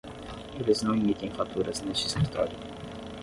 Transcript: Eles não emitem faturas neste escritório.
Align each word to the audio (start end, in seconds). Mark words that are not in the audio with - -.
Eles 0.59 0.81
não 0.81 0.95
emitem 0.95 1.29
faturas 1.29 1.81
neste 1.81 2.07
escritório. 2.07 2.57